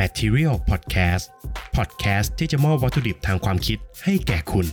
[0.00, 1.24] Material Podcast
[1.76, 4.66] Podcast ที่จะมอบวัตถุดิบทางความคิดให้แก่คุณ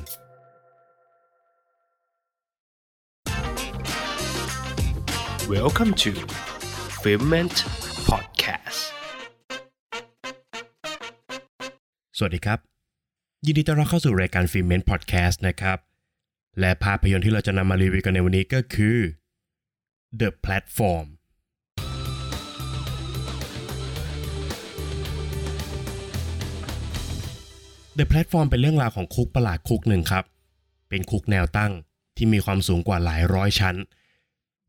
[5.54, 6.12] Welcome to
[7.02, 7.56] f i l m e n t
[8.10, 8.82] Podcast
[12.18, 12.60] สวัสดีครับ
[13.46, 15.78] ยินดีต้อนรับเข้าสู่รายการ f i l m e n t Podcast นะครับ
[16.60, 18.98] และภาพยนตร์ที่เราจะนำมารีวิวกันในวันนี้ก็คือ
[20.20, 21.08] The Platform
[28.00, 30.24] The Platform เป็นเรื่องราวของคุกประหลาดคุกหนึ่งครับ
[30.90, 31.72] เป็นคุกแนวตั้ง
[32.18, 33.76] ที่มีความสูงกว่าหลายร้อยชั้น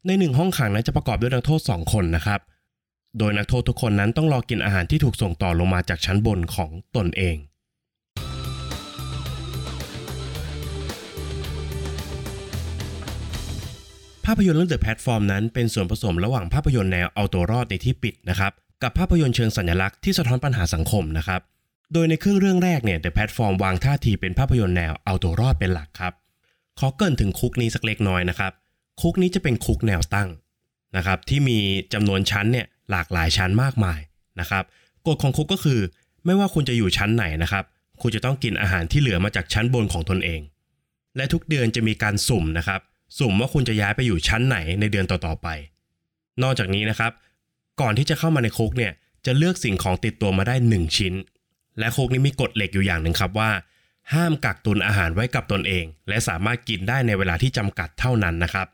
[0.07, 2.41] ในหนึ่งห้องขังนั้นจะประกอบด้วยนักโทษ 2 คนนะครับ
[3.19, 7.37] โดยนักโทษทุกคนนั้นต้องรอกินอาหารที่ถูกส่งต่อลงมาจากชั้นบนของตนเอง
[14.25, 21.41] ภาพยนตร์เรื่อง The Platform นั้นเป็นส่วนผสมระหว่างภาพยนตร์แนวเอาตัวรอดในที่ปิดนะครับ กับภาพยนตร์เชิงสัญลักษณ์ที่สะท้อนปัญหาสังคมนะครับ
[21.93, 26.15] โดยในครึ่งเรื่องแรกเนี่ย The Platform วางท่าทีเป็นภาพยนตร์แนวเอาตัวรอดเป็นหลักครับ
[26.79, 28.53] ขอเกินถึงคุกนี้สักเล็กน้อยนะครับ
[29.01, 30.29] คุกนี้จะเป็นคุกแนวตั้ง
[30.97, 31.59] นะครับที่มี
[31.93, 34.01] จำนวนชั้นเนี่ยหลากหลายชั้นมากมาย
[34.41, 34.65] นะครับ
[35.07, 35.81] กฎของคุกก็คือ
[36.25, 37.65] ไม่ว่าคุณจะอยู่ชั้นไหนนะครับ
[38.01, 40.41] คุณจะต้องกินอาหารที่เหลือมาจากชั้นบนของตนเอง
[41.17, 42.81] และทุกเดือนจะมีการสุ่มนะครับ
[43.19, 45.49] สุ่มว่าคุณจะย้ายไปอยู่ชั้นไหนในเดือนต่อๆไป
[46.43, 47.13] นอกจากนี้นะครับ
[47.81, 48.93] ก่อนที่จะเข้ามาในคุกเนี่ย
[49.27, 51.15] จะเลือกสิ่งของติดตัวมาได้ 1 ชิ้น
[51.79, 53.51] และคุกนี้มีกฎเหล็กอยู่อย่างหนึ่งครับว่า
[54.15, 58.67] ห้ามกักตุนอาหารไว้กับตนเอง และสามารถกินได้ในเวลาที่จำกัดเท่านั้นนะครับ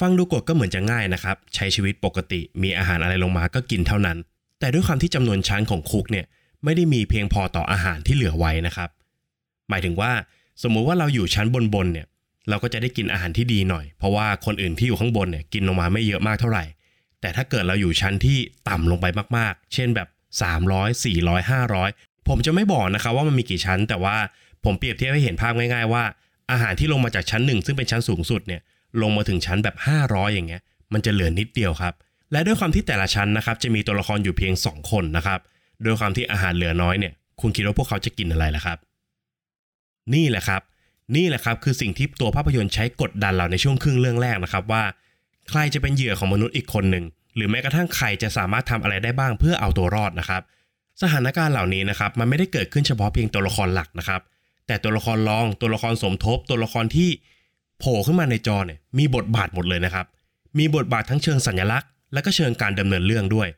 [0.00, 4.18] ฟังดูกฎก็เหมือนจะง่ายนะครับ ใช้ชีวิตปกติมีอาหารอะไรลงมาก็กินเท่านั้น
[4.60, 6.26] แต่ด้วยความที่จำนวนชั้นของคุกเนี่ย
[6.64, 8.90] ไม่ได้มีเพียงพอต่ออาหารที่เหลือไว้นะครับ
[9.68, 10.12] หมายถึงว่า
[10.62, 12.06] สมมุติว่าเราอยู่ชั้นบนๆเนี่ย
[12.48, 16.64] เราก็จะได้กินอาหารที่ดีหน่อย เพราะว่าคนอื่นที่อยู่ข้างบนเนี่ยกินลงมาไม่เยอะมากเท่าไหร่
[17.20, 19.06] แต่ถ้าเกิดเราอยู่ชั้นที่ต่ำลงไป
[19.36, 20.08] มากๆ เช่นแบบ
[20.42, 24.16] 300 400 500 ผมจะไม่บอกนะครับว่ามันมีกี่ชั้น แต่ว่า
[24.64, 26.04] ผมเปรียบเทียบให้เห็นภาพง่ายๆว่า
[26.50, 28.60] อาหารที่ลงมาจากชั้นหนึ่งซึ่งเป็นชั้นสูงสุดเนี่ย
[29.02, 30.62] ลงมาถึงชั้นแบบ 500 อย่างเงี้ย
[30.92, 31.94] มันจะเหลือนิดเดียวครับ
[32.32, 35.40] และด้วยความที่แต่ละชั้นนะครับจะมีตัวละครอยู่เพียง 2 คนนะครับ
[35.84, 38.78] ด้วยความที่อาหารเหลือน้อยเนี่ยคุณคิดว่าพวกเขาจะกินอะไรล่ะครับ
[40.14, 40.62] นี่แหละครับ
[41.16, 44.82] นี่แหละครับคือสิ่งที่ตัวภาพยนตร์ใช้กดดันเราในช่วงครึ่งเรื่องแรกนะครับว่า
[45.50, 47.04] ใครจะเป็นเหยื่อของมนุษย์อีกคนหนึ่ง
[47.36, 50.42] หรือแม้กระทั่งใครจะสามารถทำอะไรได้บ้างเพื่อเอาตัวรอดนะครับ
[51.02, 54.20] สถานการณ์เหล่านี้นะครับมันไม่ได้เกิดขึ้นเฉพาะเพียงตัวละครหลักนะครับ
[54.66, 57.10] แต่ตัวละครรองตัวละครสมทบ ตัวละครที่
[57.78, 60.06] โผล่ขึ้นมาในจอเนี่ยมีบทบาทหมดเลยนะครับ
[60.58, 63.48] มีบทบาททั้งเชิงสัญลักษณ์ และก็เชิงการดำเนินเรื่องด้วย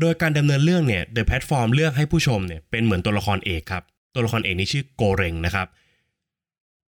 [0.00, 3.82] โดยการดำเนินเรื่องเนี่ย The Platform เลือกให้ผู้ชมเนี่ยเป็นเหมือนตัวละครเอกครับ
[4.14, 5.66] ตัวละครเอกนี้ชื่อโกเรงนะครับ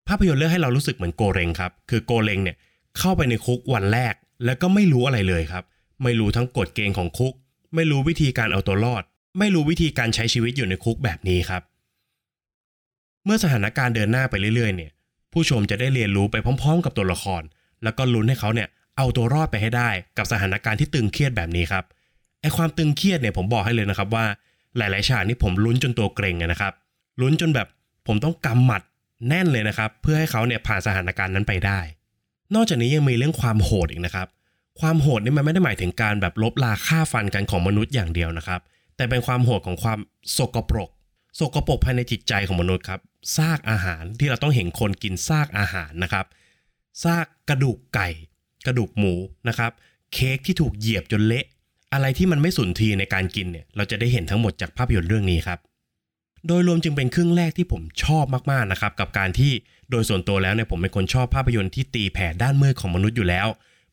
[0.08, 2.56] ภาพยนตร์เลือกให้เรารู้สึกเหมือนโกเรงครับ คือโกเรงเนี่ย
[2.98, 4.14] เข้าไปในคุกวันแรก
[4.46, 5.64] แล้วก็ไม่รู้อะไรเลยครับ
[6.04, 7.34] ไม่รู้ทั้งกฎเกณฑ์ของคุก
[7.76, 9.04] ไม่รู้วิธีการเอาตัวรอด
[9.40, 11.62] ไม่รู้วิธีการใช้ชีวิตอยู่ในคุกแบบนี้ครับ
[13.26, 14.92] เมื่อสถานการณ์เดินหน้าไปเรื่อยๆ เนี่ย
[15.34, 17.42] ผู้ชมจะได้เรียนรู้ไปพร้อม ๆ กับตัวละคร
[17.84, 18.68] แล้วก็ลุ้นให้เขาเนี่ย
[18.98, 21.84] เอาตัวรอดไปให้ได้กับสถานการณ์ที่ตึงเครียดแบบนี้ครับ
[22.42, 24.26] ไอความตึงเครียดเนี่ยผมบอกให้เลยนะครับว่า
[24.78, 26.74] หลายๆฉากนี่ผมลุ้นจนตัวเกรงนะครับ
[27.22, 27.68] ลุ้นจนแบบ
[28.08, 28.82] ผมต้องกำหมัด
[29.28, 31.80] แน่นเลยนะครับ เพื่อให้เขาเนี่ยผ่านสถานการณ์นั้นไปได้
[32.56, 34.28] นอกจากนี้ยังมีเรื่องความโหดอีกนะครับ
[34.80, 38.62] ความโหดนี่มันไม่ได้หมายถึงการแบบลบลาฆ่าฟันกันของมนุษย์อย่างเดียวนะครับ
[38.96, 40.00] แต่เป็นความโหดของความ
[40.38, 40.90] สกปรก
[41.40, 43.00] สกปรกภายในจิตใจของมนุษย์ครับ
[43.38, 46.26] ซากอาหารที่เราต้องเห็นคนกินซากอาหารนะครับ
[47.04, 48.10] ซากกระดูกไก่
[48.66, 49.14] กระดูกหมู
[49.48, 49.72] นะครับ
[50.14, 51.46] เค้กที่ถูกเหยียบจนเละ
[51.94, 55.60] อะไรที่มันไม่สุนทรีในการกินเนี่ย เราจะได้เห็นทั้งหมดจากภาพยนตร์เรื่องนี้ครับ
[56.48, 59.52] โดยรวมจึงเป็นครึ่งแรกที่ผมชอบมากๆนะครับ กับการที่
[59.92, 63.48] โดยส่วนตัวแล้วเนี่ยผมเป็นคนชอบภาพยนตร์ที่ตีแผ่ด้านมืดของมนุษย์อยู่แล้ว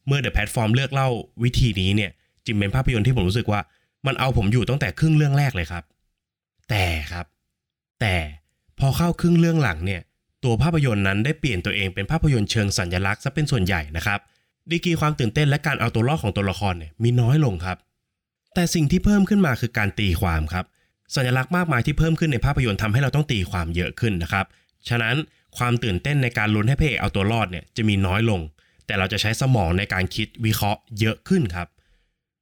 [0.07, 1.09] เมื่อ The Platform เลือกเล่า
[1.43, 2.11] วิธีนี้เนี่ย
[2.47, 3.61] จึงเป็นภาพยนตร์ที่ผมรู้สึกว่า
[4.07, 5.85] มันเอาผมอยู่ตั้งแต่ครึ่งเรื่องแรกเลยครับ
[6.71, 7.27] แต่ครับ
[8.01, 8.15] แต่
[8.79, 10.01] พอเข้าครึ่งเรื่องหลังเนี่ย
[10.45, 14.21] ตัวภาพยนตร์นั้นได้เปลี่ยนตัวเองเป็นภาพยนตร์เชิงสัญลักษณ์ซะเป็นส่วนใหญ่นะครับ
[14.71, 17.77] ดีกีความตื่นเต้นและการเอาตัวรอดของตัวละครเนี่ยมีน้อยลงครับ
[18.55, 20.65] แต่สิ่งที่เพิ่มขึ้นมาคือการตีความครับ
[21.15, 24.47] สัญลักษณ์มากมายที่เพิ่มขึ้นในภาพยนตร์ทำให้เราต้องตีความเยอะขึ้นนะครับ
[24.89, 25.17] ฉะนั้น
[25.59, 28.41] ความตื่นเต้นในการลุ้นให้พระเอกเอาตัวรอดเนี่ยจะมีน้อยลง
[28.87, 31.69] แต่เราจะใช้สมองในการคิดวิเคราะห์เยอะขึ้นครับ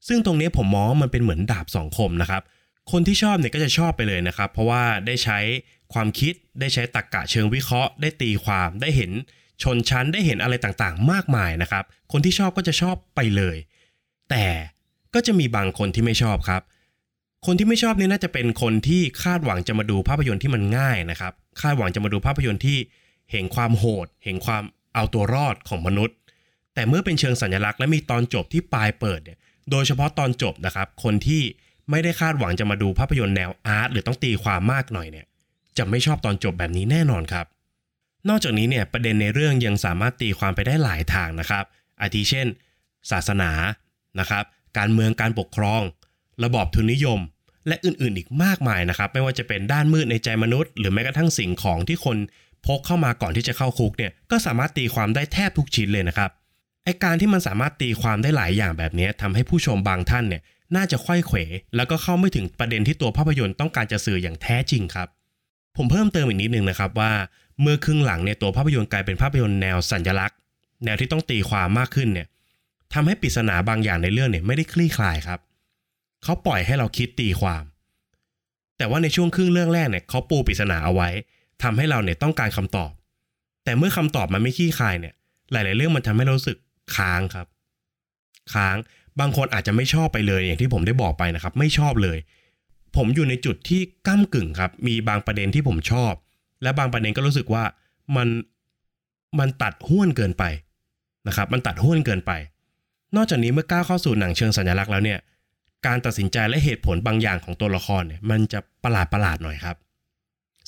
[0.08, 2.42] ซึ่งตรงนี้ผมมองมันเป็นเหมือนดาบสองคมนะครับ
[2.92, 5.38] คนที่ชอบเนี่ยก็จะชอบไปเลยนะครับ เพราะว่าได้ใช้
[5.92, 9.10] ความคิดได้ใช้ตรรกกะเชิงวิเคราะห์ ได้ตีความได้เห็น
[9.62, 13.56] ชนชั้นได้เห็นอะไรต่างๆ มากมายนะครับ คนที่ชอบก็จะชอบไปเลย
[14.30, 14.46] แต่
[15.14, 16.62] ก็จะมีบางคนที่ไม่ชอบครับ
[17.46, 22.78] คนที่ไม่ชอบนี่น่าจะเป็นคนที่คาดหวังจะมาดูภาพยนตร์ที่มันง่ายนะครับ คาดหวังจะมาดูภาพยนตร์ที่
[23.32, 24.62] เห็นความโหด เห็นความ
[24.94, 26.16] เอาตัวรอดของมนุษย์
[26.74, 29.38] แต่เมื่อเป็นเชิงสัญลักษณ์และมีตอนจบที่ปลายเปิดเนี่ย
[29.70, 31.42] โดยเฉพาะตอนจบนะครับ คนที่
[31.90, 35.26] ไม่ได้คาดหวังจะมาดูภาพยนตร์แนวอาร์ตหรือต้องตีความมากหน่อยเนี่ย
[35.78, 37.46] จะไม่ชอบตอนจบแบบนี้แน่นอนครับ
[38.28, 41.64] นอกจากนี้เนี่ยประเด็นในเรื่องยังสามารถตีความไปได้หลายทางนะครับ
[42.00, 42.46] อาทิเช่น
[43.10, 43.50] ศาสนา
[44.20, 44.44] นะครับ
[44.78, 45.82] การเมืองการปกครอง
[46.44, 47.20] ระบอบทุนนิยม
[47.68, 52.16] และอื่นๆ อีกมากมายนะครับ ไม่ว่าจะเป็นด้านมืดในใจมนุษย์ หรือแม้กระทั่งสิ่งของที่คน
[52.66, 56.30] พกเข้ามาก่อนที่จะเข้าคุกเนี่ยก็สามารถตีความได้แทบทุกชิ้นเลยนะครับ
[56.84, 60.42] ไอการที่มันสามารถตีความได้หลายอย่างแบบนี้ทำให้ผู้ชมบางท่านเนี่ย
[60.76, 61.38] น่าจะไขว้เขว
[61.76, 65.08] แล้วก็เข้าไม่ถึงประเด็นที่ตัวภาพยนตร์ต้องการจะสื่ออย่างแท้จริงครับ
[65.76, 67.12] ผมเพิ่มเติมอีกนิดนึงนะครับว่า
[67.60, 70.38] เมื่อครึ่งหลังเนี่ยตัวภาพยนตร์กลายเป็นภาพยนตร์แนวสัญลักษณ์
[70.84, 72.26] แนวที่ต้องตีความมากขึ้นเนี่ย
[72.94, 75.40] ทำให้ปริศนาบางอย่างในเรื่องเนี่ยไม่ได้คลี่คลายครับ
[76.24, 77.64] เขาปล่อยให้เราคิดตีความ
[78.78, 81.08] แต่ว่าในช่วงครึ่งเรื่องแรกเนี่ยเขาปูปริศนาเอาไว้
[81.62, 82.90] ทำให้เราเนี่ยต้องการคำตอบ
[83.64, 85.14] แต่เมื่อคำตอบมันไม่คลี่คลายเนี่ย
[85.52, 86.58] หลาย ๆ เรื่องมันทำให้เรารู้สึก
[86.96, 87.46] ค้างครับ
[88.54, 88.76] ค้าง
[89.20, 92.18] บางคนอาจจะไม่ชอบไปเลยอย่างที่ผมได้บอกไปนะครับ ไม่ชอบเลย
[92.96, 96.12] ผมอยู่ในจุดที่ก้ากึ่งครับ มีบางประเด็นที่ผมชอบ
[96.62, 97.64] และบางประเด็นก็รู้สึกว่า
[98.16, 98.28] มัน
[99.38, 100.44] มันตัดห้วนเกินไป
[101.28, 102.32] นะครับ มันตัดห้วนเกินไป
[103.16, 105.18] นอกจากนี้เมื่อก้าวเข้าสู่หนังเชิงสัญลักษณ์แล้วเนี่ย
[105.86, 109.76] การตัดสินใจและเหตุผลบางอย่างของตัวละครเนี่ย มันจะประหลาดประหลาดหน่อยครับ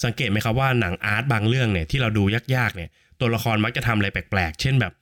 [0.04, 2.22] สังเกตไหมครับว่าหนังอาร์ตบางเรื่องเนี่ยที่เราดู
[2.56, 2.90] ยากๆเนี่ย
[3.20, 4.92] ตัวละครมักจะทำอะไรแปลกๆ เช่นแบบ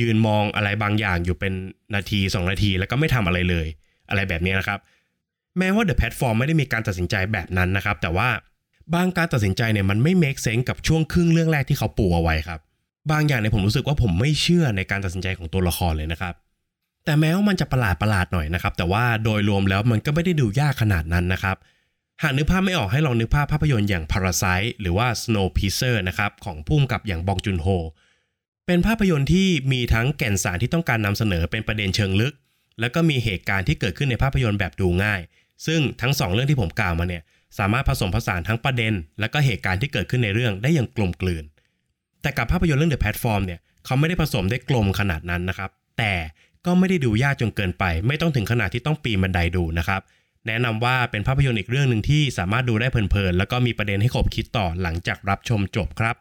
[0.00, 1.52] ยืนมองอะไรบางอย่างอยู่เป็น
[1.94, 3.66] นาที 2 นาที แล้วก็ไม่ทำอะไรเลย
[4.10, 4.80] อะไรแบบนี้นะครับ
[5.58, 8.28] แม้ว่า The Platform ไม่ได้มีการตัดสินใจแบบนั้นนะครับ แต่ว่า
[8.94, 12.60] บางการตัดสินใจเนี่ยมันไม่ make sense กับช่วงครึ่งเรื่องแรกที่เขาปูเอาไว้ครับ
[13.10, 16.34] บางอย่างเนี่ยผมรู้สึกว่าผมไม่เชื่อในการตัดสินใจของตัวละครเลยนะครับ
[17.04, 21.56] แต่แม้ว่ามันจะประหลาดประหลาดหน่อยนะครับ แต่ว่าโดยรวมแล้วมันก็ไม่ได้ดูยากขนาดนั้นนะครับ
[22.22, 27.66] หากนึกภาพไม่ออกให้ลองนึกภาพภาพยนตร์อย่าง Parasite หรือว่า Snowpiercer นะครับของพุ่มกับอย่างบองจุนโฮ
[28.66, 32.34] เป็นภาพยนตร์ที่มีทั้งแก่นสารที่ต้องการนำเสนอเป็นประเด็นเชิงลึก
[32.80, 35.20] แล้วก็มีเหตุการณ์ที่เกิดขึ้นในภาพยนตร์แบบดูง่าย
[35.66, 37.22] ซึ่งทั้งสองเรื่องที่ผมกล่าวมาเนี่ย
[37.58, 41.44] สามารถผสมผสานทั้งประเด็น และก็เหตุการณ์ที่เกิดขึ้นในเรื่องได้อย่างกลมกลืน
[42.22, 46.14] แต่กับภาพยนตร์เรื่อง The Platform เนี่ยเขาไม่ได้ผสมได้กลมขนาดนั้นนะครับ แต่
[46.66, 50.00] ก็ไม่ได้ดูยากจนเกินไป ไม่ต้องถึงขนาดที่ต้องปีนบันไดดูนะครับ
[50.46, 56.16] แนะนำว่าเป็นภาพยนตร์อีกเรื่องหนึ่งที่สามารถดูได้เพลินๆแล้วก็มีประเด็นให้ขบคิดต่อหลังจากรับชมจบครับ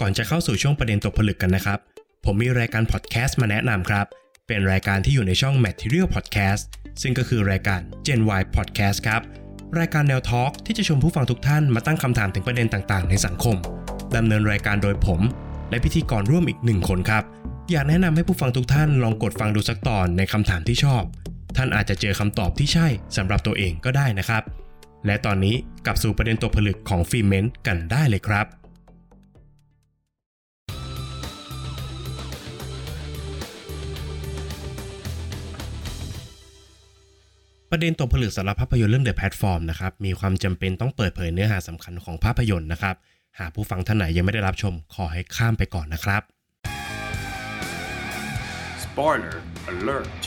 [0.00, 1.78] ก่อนจะเข้าสู่ช่วงประเด็นตกผลึกกันนะครับ
[2.24, 4.06] ผมมีรายการพอดแคสต์มาแนะนำครับ
[4.46, 6.62] เป็นรายการที่อยู่ในช่อง Material Podcast
[7.02, 9.22] ซึ่งก็คือรายการ Gen Y Podcast ครับ
[9.78, 13.56] รายการแนวทอล์กที่จะชวนผู้ฟังทุกท่านมาตั้งคำถามถึงประเด็นต่างๆ ในสังคม
[14.16, 15.20] ดำเนินรายการโดยผม
[15.70, 17.24] และพิธีกรร่วมอีกหนึ่งคนครับ
[17.70, 21.02] อยากแนะนำให้ผู้ฟังทุกท่านลองกดฟังดูสักตอนในคำถามที่ชอบ
[21.56, 22.86] ท่านอาจจะเจอคำตอบที่ใช่
[23.16, 24.42] สำหรับตัวเองก็ได้นะครับ
[25.06, 25.54] และตอนนี้
[25.86, 28.57] กลับสู่ประเด็นตกผลึกของฟิเมนต์กันได้เลยครับ
[37.72, 42.96] ประเด็นตกผลึกสำหรับภาพยนตร์เรื่อง The Platform นะครับ มีความจำเป็นต้องเปิดเผยเนื้อหาสำคัญของภาพยนตร์นะครับ
[43.38, 46.22] หากผู้ฟังท่านไหนยังไม่ได้รับชม ขอให้ข้ามไปก่อนนะครับ
[48.84, 49.36] Spoiler
[49.72, 50.20] alert.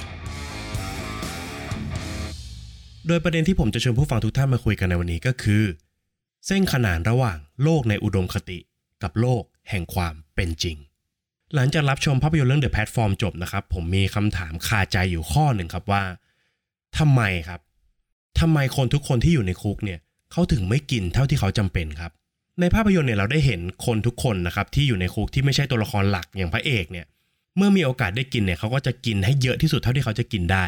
[3.07, 5.63] โดยประเด็นที่ผมจะชวนผู้ฟังทุกท่านมาคุยกันในวันนี้ก็คือ
[6.47, 8.59] เส้นขนานระหว่างโลกในอุดมคติ
[9.03, 10.77] กับโลกแห่งความเป็นจริง
[11.55, 16.03] หลังจากรับชมภาพยนตร์เรื่อง The Platform จบนะครับ ผมมีคำถามคาใจอยู่ข้อหนึ่งครับว่า
[16.97, 17.59] ทำไมครับ
[18.39, 19.99] ทำไมคนทุกคนที่อยู่ในคุกเนี่ย
[20.31, 22.11] เขาถึงไม่กินเท่าที่เขาจำเป็นครับ
[22.59, 27.05] ในภาพยนตร์เนี่ยเราได้เห็นคนทุกคนนะครับที่อยู่ในคุกที่ไม่ใช่ตัวละครหลักอย่างพระเอกเนี่ย
[27.57, 30.65] เมื่อมีโอกาสได้กินเนี่ยเขาก็จะกินให้เยอะที่สุดเท่าที่เขาจะกินได้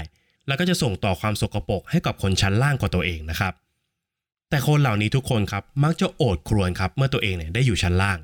[0.48, 3.54] แล้วก็จะส่งต่อความสกปรกให้กับคนชั้นล่างกว่าตัวเองนะครับ
[4.50, 8.20] แต่คนเหล่านี้ทุกคนครับมักจะโอดครวญครับเมื่อตัวเองเนี่ยได้อยู่ชั้นล่าง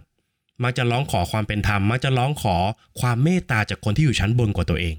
[0.63, 2.55] มักจะร้องขอความเป็นธรรมมักจะร้องขอ
[2.99, 4.95] ความเมตตาจากคนที่อยู่ชั้นบนกว่าตัวเอง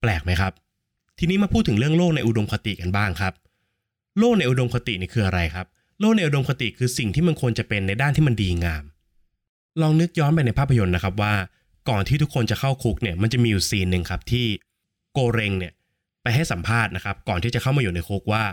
[0.00, 0.52] แปลกไหมครับ
[1.22, 3.32] ทีนี้มาพูดถึงเรื่องโลกในอุดมคติกันบ้างครับ
[4.18, 5.66] โลกในอุดมคตินี่คืออะไรครับ
[6.00, 8.84] โลกในอุดมคติคือสิ่งที่มันควรจะเป็นในด้านที่มันดีงาม
[9.80, 11.34] ลองนึกย้อนไปในภาพยนตร์นะครับว่า
[11.88, 14.46] ก่อนที่ทุกคนจะเข้าคุกเนี่ยมันจะมีอยู่ซีนหนึ่งครับที่
[15.12, 15.72] โกเรงเนี่ย
[16.22, 18.44] ไปให้สัมภาษณ์นะครับ ก่อนที่จะเข้ามาอยู่ในคุกว่า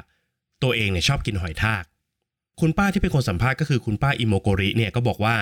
[0.64, 1.84] ตัวเองเนี่ยชอบกินหอยทาก
[2.60, 5.36] คุณป้าที่เป็นคนสัมภาษณ์ก็คือคุณป้าอิโมโกริเนี่ยก็บอกว่า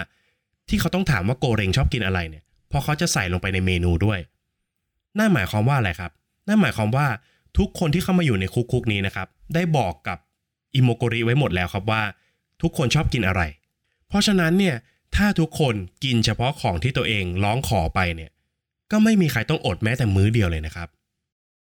[0.70, 4.20] ที่เขาต้องถามว่าโกเรงชอบกินอะไรเนี่ยเพราะเขาจะใส่ลงไปในเมนูด้วย
[5.18, 6.12] นั่นหมายความว่าอะไรครับ
[6.48, 7.08] นั่นหมายความว่า
[7.58, 10.18] ทุกคนที่เข้ามาอยู่ในคุกคุกนี้นะครับ ได้บอกกับ
[10.76, 12.04] อิโมโกริไว้หมดแล้วครับว่า
[12.62, 13.42] ทุกคนชอบกินอะไร
[14.08, 14.76] เพราะฉะนั้นเนี่ย
[15.16, 18.32] ถ้าทุกคนกินเฉพาะของที่ตัวเองร้องขอไปเนี่ย
[18.92, 20.88] ก็ไม่มีใครต้องอดแม้แต่มื้อเดียวเลยนะครับ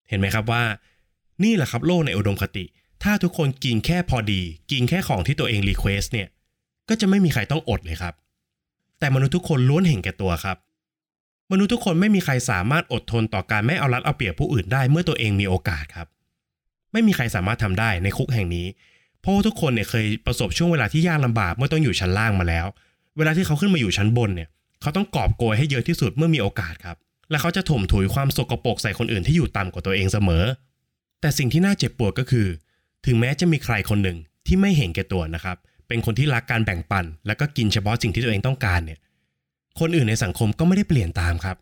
[0.09, 0.63] เห็นไหมครับว่า
[1.45, 2.65] นี่แหละครับโลกในอุดมคติ
[3.03, 4.41] ถ้าทุกคนกินแค่พอดี
[4.73, 6.29] กินแค่ของที่ตัวเอง request เนี่ย
[6.89, 8.15] ก็จะไม่มีใครต้องอดเลยครับ
[8.99, 10.57] แต่มนุษย์ทุกคนล้วนเห็นแก่ตัวครับ
[11.53, 16.07] มนุษย์ทุกคนไม่มีใครสามารถอดทนต่อการไม่เอารัดเอาเปรียบผู้อื่นได้เมื่อตัวเองมีโอกาสครับ
[16.93, 18.67] ไม่มีใครสามารถทำได้ในคุกแห่งนี้
[19.21, 22.67] เพราะทุกคนเนี่ยเคยประสบช่วงเวลาที่ยากลำบากเมื่อต้องอยู่ชั้นล่างมาแล้ว
[23.17, 24.49] เวลาที่เขาขึ้นมาอยู่ชั้นบนเนี่ย
[24.83, 26.97] เขาต้องกอบโกยให้เยอะที่สุดเมื่อมีโอกาสครับ
[27.31, 30.45] และเขาจะถ่มถุยความสกปรกใส่คนอื่นที่อยู่ต่ำกว่าตัวเองเสมอ
[31.21, 32.47] แต่สิ่งที่น่าเจ็บปวดก็คือ
[33.07, 35.57] ถึงแม้จะมีใครคนหนึ่งที่ไม่เห็นแก่ตัวนะครับ
[35.89, 38.99] เป็นคนที่รักการแบ่งปัน แล้วก็กินเฉพาะสิ่งที่ตัวเองต้องการเนี่ย
[39.81, 41.57] คนอื่นในสังคมก็ไม่ได้เปลี่ยนตามครับ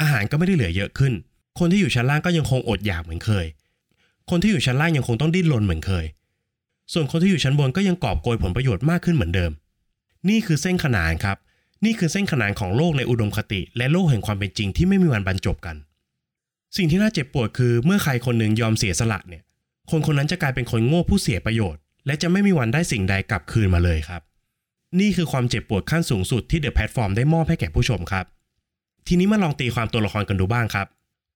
[0.00, 1.12] อาหารก็ไม่ได้เหลือเยอะขึ้น
[1.58, 3.46] คนที่อยู่ชั้นล่างก็ยังคงอดอยากเหมือนเคย
[4.30, 6.06] คนที่อยู่ชั้นล่างยังคงต้องดิ้นรนเหมือนเคย
[6.92, 9.50] ส่วนคนที่อยู่ชั้นบนก็ยังกอบโกยผลประโยชน์มากขึ้นเหมือนเดิม
[10.28, 11.36] นี่คือเส้นขนานครับ
[11.84, 15.76] นี่คือเส้นขนานของโลกในอุดมคติ และโลกแห่งความเป็นจริงที่ไม่มีวันบรรจบกัน
[16.76, 19.42] สิ่งที่น่าเจ็บปวดคือเมื่อใครคนหนึ่งยอมเสียสละเนี่ย
[19.90, 24.22] คนคนนั้นจะกลายเป็นคนโง่ผู้เสียประโยชน์ และจะไม่มีวันได้สิ่งใดกลับคืนมาเลยครับ
[25.00, 28.24] นี่คือความเจ็บปวดขั้นสูงสุดที่ The Platform ได้มอบให้แก่ผู้ชมครับ
[29.06, 30.86] ทีนี้มาลองตีความตัวละครกันดูบ้างครับ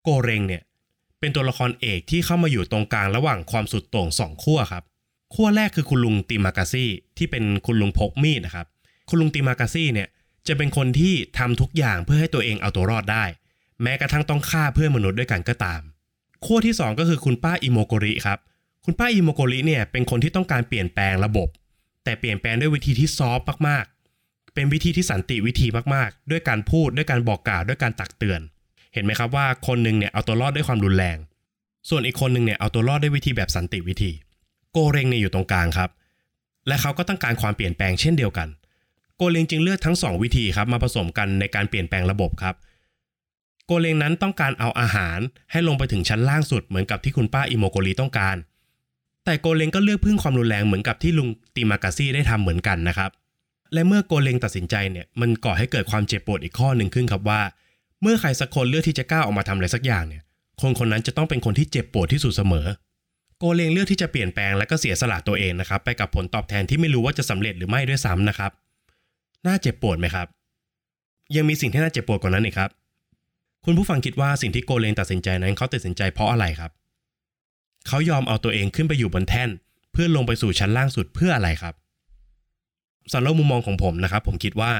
[0.02, 0.62] โกเรงเนี่ย
[1.20, 4.82] เป็นตัวละครเอกที่เข้ามาอยู่ตรงกลางระหว่างความสุดโต่งสองขั้วครับ
[5.34, 8.66] ขั้วแรกคือคุณลุงติมากาซี่ที่เป็นคุณลุงพกมีดนะครับ
[9.08, 10.08] คุณลุงติมากาซี่เนี่ย
[10.48, 13.24] จะเป็นคนที่ทำทุกอย่างเพื่อให้ตัวเองเอาตัวรอดได้
[13.82, 15.80] แม้กระทั่งต้องฆ่าเพื่อนมนุษย์ด้วยกันก็ตาม
[16.44, 18.38] ขั้วที่ 2 ก็คือคุณป้าอิโมโกริครับ
[18.84, 21.48] คุณป้าอิโมโกริเนี่ยเป็นคนที่ต้องการเปลี่ยนแปลงระบบ
[22.04, 28.40] แต่เปลี่ยนแปลงด้วยวิธีที่ soft มากๆ เป็นวิธีที่สันติวิธีมากๆ ด้วยการพูดด้วยการบอกกล่าวด้วยการตักเตือน
[28.94, 31.18] เห็นไหมครับว่าคนหนึ่งเนี่ยเอาตัวรอดด้วยความรุนแรง
[31.88, 34.10] ส่วนอีกคนหนึ่งเนี่ยเอาตัวรอดด้วยวิธีแบบสันติวิธี
[34.72, 35.90] โกเรงเนี่ยอยู่ตรงกลางครับ
[36.66, 38.48] และเขาก็ต้องการความเปลี่ยนแปลงเช่นเดียวกัน
[39.16, 42.54] โกเรงจึงเลือกทั้ง 2 วิธีครับมาผสมกันในการเปลี่ยนแปลงระบบครับ
[43.66, 45.18] โกเรงนั้นต้องการเอาอาหาร
[45.50, 48.36] ให้ลงไปถึงชั้นล่างสุดเหมือนกับที่คุณป้าอิโมโกริต้องการ
[49.30, 53.10] แต่โกเรงก็เลือกพึ่งความรุนแรงเหมือนกับที่ลุงติมากาซี่ได้ทำเหมือนกันนะครับ
[53.72, 57.40] และเมื่อโกเรงตัดสินใจเนี่ยมันก่อให้เกิดความเจ็บปวดอีกข้อหนึ่งขึ้นครับว่า
[58.02, 60.22] เมื่อใครสักคนเลือกที่จะก้าวออกมาทำอะไรสักอย่างเนี่ย
[60.60, 62.66] คนคนนั้นจะต้องเป็นคนที่เจ็บปวดที่สุดเสมอ
[63.38, 68.50] โกเลงเลือกที่จะเปลี่ยนแปลงและก็เสียสละตัวเองนะครับ ไปกับผลตอบแทนที่ไม่รู้ว่าจะสำเร็จหรือไม่ด้วยซ้ำนะครับ
[69.46, 70.26] น่าเจ็บปวดไหมครับ
[71.36, 72.70] ยังมีสิ่งที่น่าเจ็บปวดกว่านั้นอีกครับ
[73.64, 76.70] คุณผู้ฟังคิดว่าสิ่งที่โกเลงตัดสินใจนั้นเขาตัดสินใจเพราะอะไรครับ
[77.86, 79.50] เขายอมเอาตัวเองขึ้นไปอยู่บนแท่น
[79.92, 81.74] เพื่อลงไปสู่ชั้นล่างสุดเพื่ออะไรครับ
[83.12, 84.72] สำหรับมุมมองของผมนะครับ ผมคิดว่า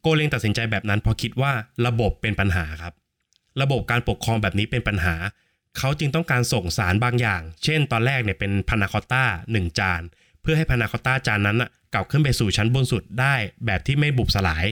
[0.00, 1.52] โกเลงตัดสินใจแบบนั้นเพราะคิดว่า
[1.86, 2.94] ระบบเป็นปัญหาครับ
[3.62, 5.14] ระบบการปกครองแบบนี้เป็นปัญหา
[5.78, 10.02] เขาจึงต้องการส่งสารบางอย่าง เช่น ตอนแรกเนี่ยเป็นพานาคอต้าหนึ่งจาน
[10.42, 11.56] เพื่อให้พานาคอต้าจานนั้น
[11.94, 13.34] กลับขึ้นไปสู่ชั้นบนสุดได้
[13.66, 14.64] แบบที่ไม่บุบสลาย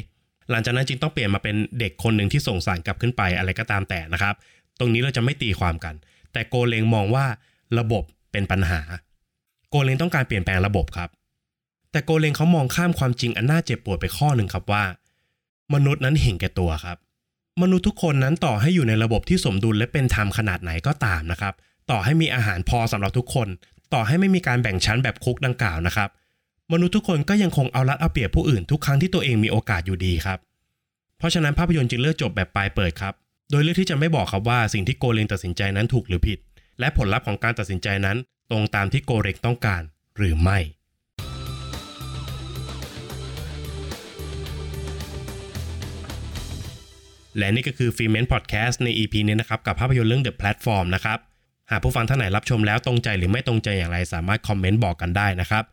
[0.51, 4.35] หลังจากนั้นจึงต้องเปลี่ยนมาเป็นเด็กคนหนึ่งที่ส่งสารกลับขึ้นไปอะไรก็ตามแต่นะครับ
[4.79, 5.95] ตรงนี้เราจะไม่ตีความกัน
[6.33, 7.27] แต่โกเลงมองว่า
[7.81, 8.81] ระบบเป็นปัญหา
[9.71, 11.11] โกเลงต้องการเปลี่ยนแปลงระบบครับ
[11.91, 14.85] แต่โกเลงเขามองข้ามความจริงอันน่าเจ็บปวดไปข้อหนึ่งครับว่า
[15.75, 16.97] มนุษย์นั้นเห็นแก่ตัวครับ
[17.63, 21.55] มนุษย์ทุกคนนั้นต่อให้อยู่ในระบบที่สมดุลและเป็นธรรมขนาดไหนก็ตามนะครับ
[21.91, 23.49] ต่อให้มีอาหารพอสำหรับทุกคน
[23.95, 26.09] ต่อให้ไม่มีการแบ่งชั้นแบบคุกดังกล่าวนะครับ
[26.73, 30.39] มนุษย์ทุกคนก็ยังคงเอารัดเอาเปรียบผู้อื่นทุกครั้งที่ตัวเองมีโอกาสอยู่ดีครับ
[31.19, 33.15] เพราะฉะนั้นภาพยนตร์จึงเลือกจบแบบปลายเปิดครับ
[33.51, 36.39] โดยเลือกที่จะไม่บอกครับว่าสิ่งที่โกเลงตัดสินใจนั้นถูกหรือผิด
[36.81, 38.19] และผลลัพธ์ของการตัดสินใจนั้น
[38.51, 39.83] ตรงตามที่โกเรงต้องการ
[40.17, 40.59] หรือไม่
[47.39, 51.19] และนี่ก็คือฟิเมนพอดแคสต์ใน EP นี้นะครับ กับภาพยนตร์เรื่อง The Platform นะครับ
[51.71, 55.65] หากผู้ฟังท่านไหนรับชมแล้วตรงใจหรือไม่ตรงใจอย่างไรสามารถ comment บอกกันได้นะครับ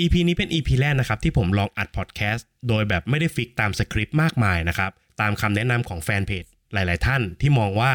[0.00, 4.90] EP นี้เป็น EP แรกนะครับที่ผมลองอัดพอดแคสต์โดยแบบไม่ได้ fix ตามสคริปต์มากมายนะครับ
[5.20, 7.92] ตามคำแนะนำของแฟนเพจหลาย ๆ ท่านที่มองว่า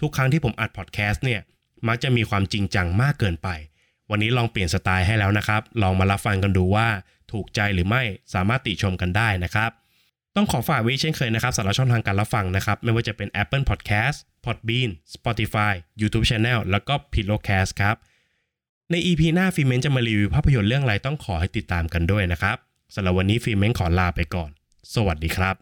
[0.00, 1.40] ทุกครั้งที่ผมอัดพอดแคสต์เนี่ย
[1.88, 3.48] มักจะมีความจริงจังมากเกินไป
[4.10, 6.88] วันนี้ลองเปลี่ยนสไตล์ให้แล้วนะครับ ลองมารับฟังกันดูว่า
[7.32, 8.02] ถูกใจหรือไม่
[8.34, 9.70] สามารถติชมกันได้นะครับ
[10.36, 17.40] ต้องขอฝากไว้เช่นเคยนะครับสำหรับช่องทางการรับฟังนะครับ ไม่ว่าจะเป็น Apple Podcast Podbean Spotify YouTube Channel แล้วก็ p i l l o w
[17.48, 17.96] c a s t ครับ
[18.90, 22.56] ใน EP หน้าฟิเมนจะมารีวิวภาพยนตร์เรื่องอะไรต้องขอให้ติดตามกันด้วยนะครับ
[22.94, 24.50] สำหรับวันนี้ฟิเมนขอลาไปก่อน
[24.94, 25.54] สวัสดีครับ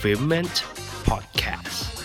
[0.00, 0.56] f i m e n t
[1.08, 1.97] Podcast